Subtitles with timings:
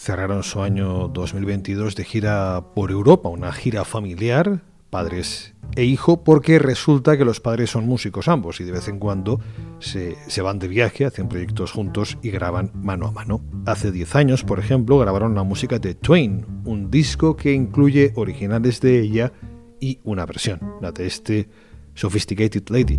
[0.00, 6.58] cerraron su año 2022 de gira por Europa, una gira familiar, padres e hijo, porque
[6.58, 9.40] resulta que los padres son músicos ambos y de vez en cuando
[9.78, 13.42] se, se van de viaje, hacen proyectos juntos y graban mano a mano.
[13.66, 18.80] Hace 10 años, por ejemplo, grabaron la música de Twain, un disco que incluye originales
[18.80, 19.32] de ella
[19.80, 21.50] y una versión, la de este
[21.92, 22.98] Sophisticated Lady.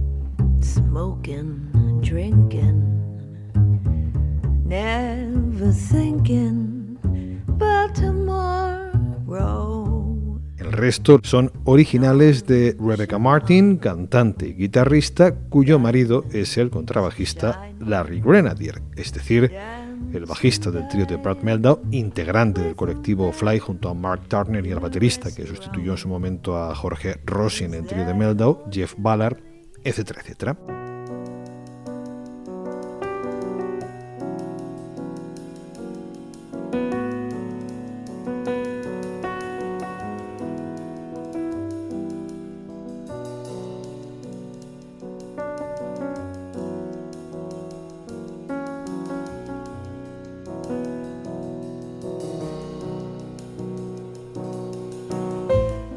[4.70, 5.52] El
[10.92, 18.20] resto son originales de Rebecca Martin, cantante y guitarrista, cuyo marido es el contrabajista Larry
[18.20, 19.54] Grenadier, es decir,
[20.12, 24.66] el bajista del trío de Brad Meldau, integrante del colectivo Fly junto a Mark Turner
[24.66, 28.14] y el baterista que sustituyó en su momento a Jorge Rossi en el trío de
[28.14, 29.38] Meldau, Jeff Ballard,
[29.86, 30.91] etcétera, etcétera.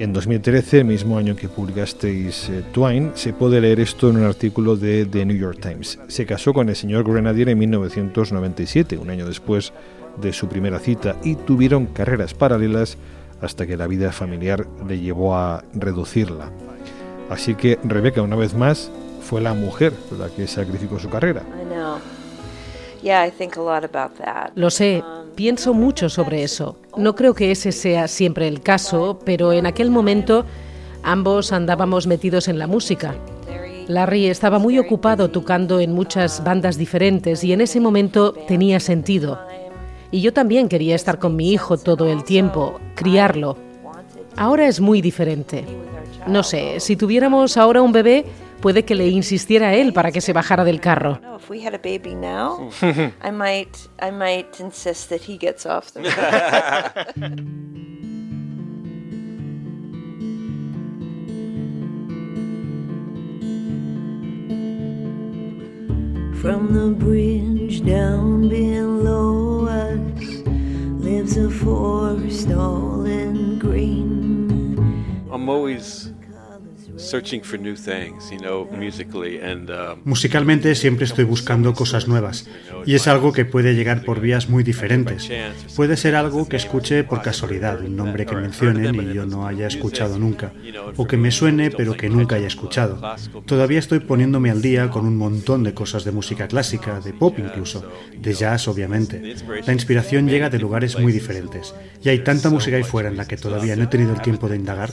[0.05, 4.25] En 2013, el mismo año que publicasteis eh, Twine, se puede leer esto en un
[4.25, 5.99] artículo de The New York Times.
[6.09, 9.73] Se casó con el señor Grenadier en 1997, un año después
[10.21, 12.99] de su primera cita, y tuvieron carreras paralelas
[13.41, 16.51] hasta que la vida familiar le llevó a reducirla.
[17.31, 18.91] Así que Rebeca, una vez más,
[19.23, 21.45] fue la mujer la que sacrificó su carrera.
[24.55, 25.03] Lo sé,
[25.35, 26.77] pienso mucho sobre eso.
[26.97, 30.45] No creo que ese sea siempre el caso, pero en aquel momento
[31.03, 33.15] ambos andábamos metidos en la música.
[33.89, 39.39] Larry estaba muy ocupado tocando en muchas bandas diferentes y en ese momento tenía sentido.
[40.11, 43.57] Y yo también quería estar con mi hijo todo el tiempo, criarlo.
[44.37, 45.65] Ahora es muy diferente.
[46.27, 48.25] No sé, si tuviéramos ahora un bebé,
[48.65, 51.21] puede que le insistiera a él para que se bajara del carro.
[66.41, 70.43] From the bridge down below us
[71.01, 74.79] lives a forest all in green.
[75.31, 76.14] I'm always
[80.05, 82.49] Musicalmente siempre estoy buscando cosas nuevas
[82.87, 85.29] y es algo que puede llegar por vías muy diferentes.
[85.75, 89.67] Puede ser algo que escuche por casualidad, un nombre que mencionen y yo no haya
[89.67, 90.53] escuchado nunca,
[90.97, 93.01] o que me suene pero que nunca haya escuchado.
[93.45, 97.39] Todavía estoy poniéndome al día con un montón de cosas de música clásica, de pop
[97.39, 99.35] incluso, de jazz obviamente.
[99.67, 103.27] La inspiración llega de lugares muy diferentes y hay tanta música ahí fuera en la
[103.27, 104.91] que todavía no he tenido el tiempo de indagar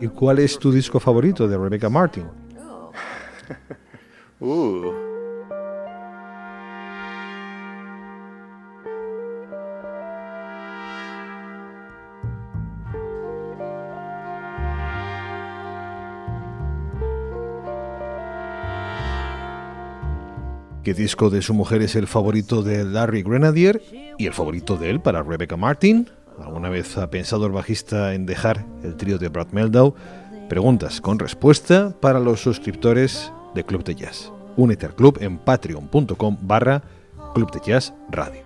[0.00, 2.26] ¿Y cuál es tu disco favorito de Rebecca Martin?
[4.40, 5.06] uh.
[20.86, 23.82] ¿Qué disco de su mujer es el favorito de Larry Grenadier
[24.18, 26.08] y el favorito de él para Rebecca Martin?
[26.42, 29.94] ¿Alguna vez ha pensado el bajista en dejar el trío de Brad Meldau?
[30.48, 34.32] Preguntas con respuesta para los suscriptores de Club de Jazz.
[34.56, 36.82] Únete al club en patreon.com barra
[37.34, 38.42] Club de Jazz Radio.